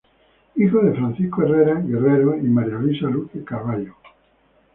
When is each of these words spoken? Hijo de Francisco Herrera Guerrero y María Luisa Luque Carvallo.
Hijo 0.55 0.79
de 0.81 0.95
Francisco 0.95 1.43
Herrera 1.43 1.75
Guerrero 1.79 2.35
y 2.35 2.41
María 2.49 2.73
Luisa 2.79 3.05
Luque 3.05 3.43
Carvallo. 3.43 3.93